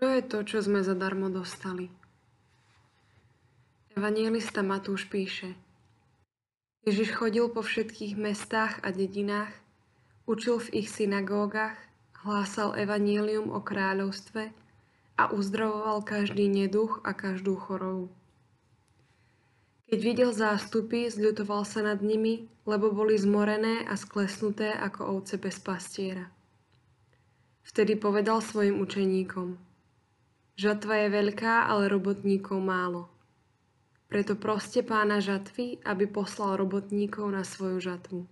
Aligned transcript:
Čo 0.00 0.08
je 0.16 0.22
to, 0.24 0.38
čo 0.48 0.64
sme 0.64 0.80
zadarmo 0.80 1.28
dostali? 1.28 1.92
Evangelista 3.92 4.64
Matúš 4.64 5.04
píše 5.04 5.52
Ježiš 6.88 7.12
chodil 7.12 7.44
po 7.52 7.60
všetkých 7.60 8.16
mestách 8.16 8.80
a 8.80 8.96
dedinách, 8.96 9.52
učil 10.24 10.56
v 10.56 10.80
ich 10.80 10.88
synagógach, 10.88 11.76
hlásal 12.24 12.80
evanílium 12.80 13.52
o 13.52 13.60
kráľovstve 13.60 14.56
a 15.20 15.22
uzdravoval 15.36 16.00
každý 16.00 16.48
neduch 16.48 17.04
a 17.04 17.12
každú 17.12 17.60
chorobu. 17.60 18.08
Keď 19.92 20.00
videl 20.00 20.32
zástupy, 20.32 21.12
zľutoval 21.12 21.68
sa 21.68 21.84
nad 21.84 22.00
nimi, 22.00 22.48
lebo 22.64 22.88
boli 22.88 23.20
zmorené 23.20 23.84
a 23.84 24.00
sklesnuté 24.00 24.72
ako 24.72 25.20
ovce 25.20 25.36
bez 25.36 25.60
pastiera. 25.60 26.24
Vtedy 27.68 28.00
povedal 28.00 28.40
svojim 28.40 28.80
učeníkom– 28.80 29.48
Žatva 30.56 31.06
je 31.06 31.08
veľká, 31.10 31.70
ale 31.70 31.92
robotníkov 31.92 32.58
málo. 32.62 33.10
Preto 34.10 34.34
proste 34.34 34.82
pána 34.82 35.22
žatvy, 35.22 35.78
aby 35.86 36.10
poslal 36.10 36.58
robotníkov 36.58 37.30
na 37.30 37.46
svoju 37.46 37.78
žatvu. 37.78 38.26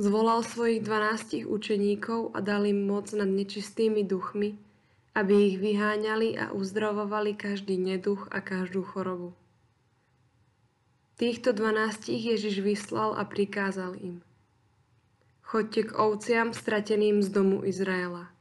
Zvolal 0.00 0.40
svojich 0.40 0.80
dvanástich 0.80 1.44
učeníkov 1.44 2.32
a 2.32 2.40
dal 2.40 2.64
im 2.64 2.88
moc 2.88 3.12
nad 3.12 3.28
nečistými 3.28 4.00
duchmi, 4.00 4.56
aby 5.12 5.52
ich 5.52 5.56
vyháňali 5.60 6.40
a 6.40 6.56
uzdravovali 6.56 7.36
každý 7.36 7.76
neduch 7.76 8.32
a 8.32 8.40
každú 8.40 8.80
chorobu. 8.80 9.36
Týchto 11.20 11.52
dvanástich 11.52 12.16
Ježiš 12.16 12.64
vyslal 12.64 13.12
a 13.12 13.28
prikázal 13.28 13.92
im. 14.00 14.24
Chodte 15.44 15.84
k 15.84 15.92
ovciam 15.92 16.56
strateným 16.56 17.20
z 17.20 17.28
domu 17.28 17.60
Izraela. 17.68 18.32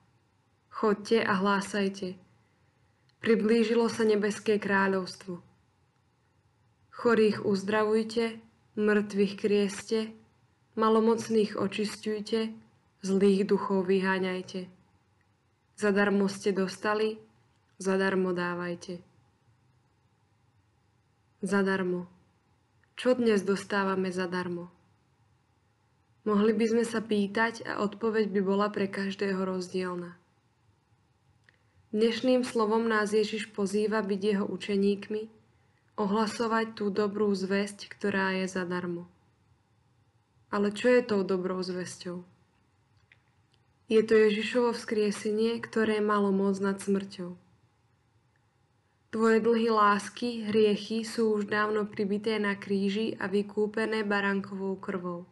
Chodte 0.80 1.20
a 1.20 1.36
hlásajte. 1.36 2.16
Priblížilo 3.20 3.92
sa 3.92 4.08
nebeské 4.08 4.64
kráľovstvo. 4.64 5.44
Chorých 6.96 7.44
uzdravujte, 7.44 8.40
mŕtvych 8.80 9.34
krieste, 9.36 10.16
malomocných 10.80 11.60
očistujte, 11.60 12.56
zlých 13.04 13.44
duchov 13.44 13.92
vyháňajte. 13.92 14.72
Zadarmo 15.76 16.32
ste 16.32 16.56
dostali, 16.56 17.20
zadarmo 17.76 18.32
dávajte. 18.32 19.04
Zadarmo. 21.44 22.08
Čo 22.96 23.20
dnes 23.20 23.44
dostávame 23.44 24.16
zadarmo? 24.16 24.72
Mohli 26.24 26.56
by 26.56 26.66
sme 26.72 26.84
sa 26.88 27.04
pýtať 27.04 27.68
a 27.68 27.84
odpoveď 27.84 28.32
by 28.32 28.42
bola 28.48 28.72
pre 28.72 28.88
každého 28.88 29.44
rozdielna. 29.44 30.19
Dnešným 31.90 32.46
slovom 32.46 32.86
nás 32.86 33.18
Ježiš 33.18 33.50
pozýva 33.50 34.06
byť 34.06 34.22
jeho 34.22 34.46
učeníkmi, 34.46 35.26
ohlasovať 35.98 36.78
tú 36.78 36.94
dobrú 36.94 37.34
zväzť, 37.34 37.90
ktorá 37.90 38.38
je 38.38 38.46
zadarmo. 38.46 39.10
Ale 40.54 40.70
čo 40.70 40.86
je 40.86 41.02
tou 41.02 41.26
dobrou 41.26 41.58
zväzťou? 41.66 42.22
Je 43.90 44.02
to 44.06 44.14
Ježišovo 44.14 44.78
vzkriesenie, 44.78 45.58
ktoré 45.66 45.98
malo 45.98 46.30
moc 46.30 46.62
nad 46.62 46.78
smrťou. 46.78 47.34
Tvoje 49.10 49.38
dlhy 49.42 49.74
lásky, 49.74 50.46
hriechy 50.46 51.02
sú 51.02 51.42
už 51.42 51.50
dávno 51.50 51.90
pribité 51.90 52.38
na 52.38 52.54
kríži 52.54 53.18
a 53.18 53.26
vykúpené 53.26 54.06
barankovou 54.06 54.78
krvou. 54.78 55.26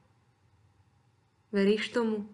Veríš 1.53 1.93
tomu? 1.93 2.25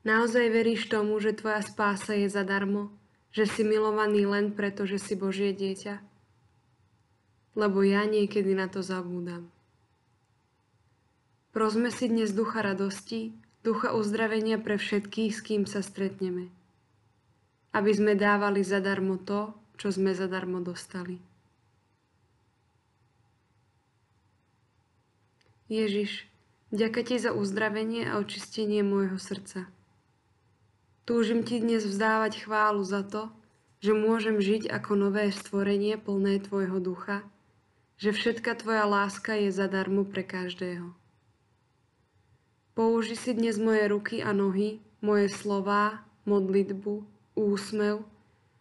Naozaj 0.00 0.48
veríš 0.48 0.88
tomu, 0.88 1.20
že 1.20 1.36
tvoja 1.36 1.60
spása 1.60 2.16
je 2.16 2.32
zadarmo 2.32 3.01
že 3.32 3.48
si 3.48 3.64
milovaný 3.64 4.28
len 4.28 4.52
preto, 4.52 4.84
že 4.84 5.00
si 5.00 5.16
Božie 5.16 5.56
dieťa? 5.56 6.04
Lebo 7.56 7.80
ja 7.80 8.04
niekedy 8.04 8.52
na 8.52 8.68
to 8.68 8.84
zabúdam. 8.84 9.48
Prosme 11.52 11.92
si 11.92 12.08
dnes 12.08 12.32
ducha 12.32 12.64
radosti, 12.64 13.36
ducha 13.60 13.92
uzdravenia 13.92 14.56
pre 14.56 14.80
všetkých, 14.80 15.32
s 15.32 15.40
kým 15.44 15.62
sa 15.68 15.84
stretneme. 15.84 16.48
Aby 17.76 17.92
sme 17.92 18.12
dávali 18.16 18.64
zadarmo 18.64 19.20
to, 19.20 19.52
čo 19.76 19.92
sme 19.92 20.16
zadarmo 20.16 20.64
dostali. 20.64 21.20
Ježiš, 25.72 26.28
ďaká 26.68 27.00
ti 27.00 27.16
za 27.16 27.32
uzdravenie 27.32 28.04
a 28.04 28.20
očistenie 28.20 28.84
môjho 28.84 29.16
srdca. 29.16 29.68
Túžim 31.02 31.42
ti 31.42 31.58
dnes 31.58 31.82
vzdávať 31.82 32.46
chválu 32.46 32.86
za 32.86 33.02
to, 33.02 33.26
že 33.82 33.90
môžem 33.90 34.38
žiť 34.38 34.70
ako 34.70 34.94
nové 34.94 35.34
stvorenie 35.34 35.98
plné 35.98 36.38
tvojho 36.38 36.78
ducha, 36.78 37.26
že 37.98 38.14
všetka 38.14 38.62
tvoja 38.62 38.86
láska 38.86 39.34
je 39.34 39.50
zadarmo 39.50 40.06
pre 40.06 40.22
každého. 40.22 40.94
Použi 42.78 43.18
si 43.18 43.34
dnes 43.34 43.58
moje 43.58 43.82
ruky 43.90 44.22
a 44.22 44.30
nohy, 44.30 44.78
moje 45.02 45.26
slová, 45.34 46.06
modlitbu, 46.22 47.02
úsmev, 47.34 48.06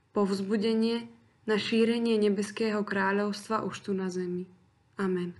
povzbudenie 0.09 1.05
na 1.45 1.61
šírenie 1.61 2.17
nebeského 2.17 2.81
kráľovstva 2.81 3.61
už 3.69 3.85
tu 3.85 3.93
na 3.93 4.09
zemi. 4.09 4.49
Amen. 4.97 5.37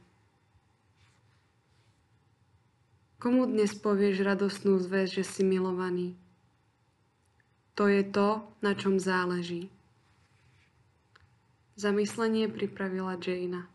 Komu 3.18 3.50
dnes 3.50 3.74
povieš 3.74 4.22
radostnú 4.22 4.78
zväz, 4.78 5.18
že 5.18 5.26
si 5.26 5.42
milovaný? 5.42 6.14
To 7.76 7.88
je 7.88 8.04
to, 8.04 8.44
na 8.62 8.76
čom 8.76 9.00
záleží. 9.00 9.72
Zamyslenie 11.76 12.52
pripravila 12.52 13.18
Jane. 13.18 13.66